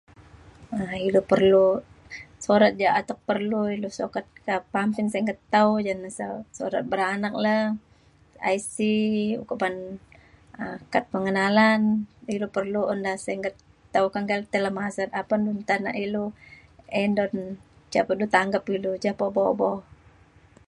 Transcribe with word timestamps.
um 0.73 0.81
ilu 1.07 1.21
perlu 1.31 1.65
surat 2.45 2.71
jah 2.81 2.93
ilu 3.03 3.15
perlu 3.29 3.59
gampang 4.47 4.89
sukat 5.13 5.37
keto 5.39 5.65
surat 6.57 6.83
beranak 6.91 7.33
la, 7.45 7.57
IC, 8.55 8.73
uban 9.53 9.75
um 10.61 10.77
kad 10.93 11.03
pengenalan 11.13 11.81
ilu 12.33 12.47
perlu 12.55 12.81
masen 14.77 15.09
tanak 15.69 15.95
ilu 16.05 16.23
indon 17.03 17.33
jap 17.93 18.05
ilu 18.13 18.25
tangkep 18.35 18.63
ilu 18.75 18.91
jap 19.03 19.15
po. 19.61 19.69